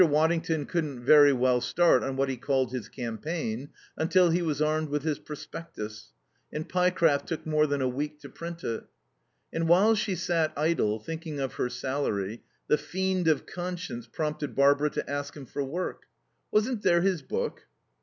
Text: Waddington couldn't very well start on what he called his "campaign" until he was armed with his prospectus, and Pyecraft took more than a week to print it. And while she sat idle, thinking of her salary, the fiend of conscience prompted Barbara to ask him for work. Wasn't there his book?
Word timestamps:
Waddington 0.01 0.65
couldn't 0.65 1.05
very 1.05 1.31
well 1.31 1.61
start 1.61 2.01
on 2.01 2.15
what 2.15 2.27
he 2.27 2.35
called 2.35 2.71
his 2.73 2.89
"campaign" 2.89 3.69
until 3.95 4.31
he 4.31 4.41
was 4.41 4.59
armed 4.59 4.89
with 4.89 5.03
his 5.03 5.19
prospectus, 5.19 6.11
and 6.51 6.67
Pyecraft 6.67 7.27
took 7.27 7.45
more 7.45 7.67
than 7.67 7.81
a 7.83 7.87
week 7.87 8.19
to 8.21 8.29
print 8.29 8.63
it. 8.63 8.85
And 9.53 9.67
while 9.69 9.93
she 9.93 10.15
sat 10.15 10.53
idle, 10.57 10.97
thinking 10.99 11.39
of 11.39 11.53
her 11.53 11.69
salary, 11.69 12.41
the 12.67 12.79
fiend 12.79 13.27
of 13.27 13.45
conscience 13.45 14.07
prompted 14.11 14.55
Barbara 14.55 14.89
to 14.89 15.07
ask 15.07 15.37
him 15.37 15.45
for 15.45 15.63
work. 15.63 16.05
Wasn't 16.51 16.81
there 16.81 17.01
his 17.01 17.21
book? 17.21 17.67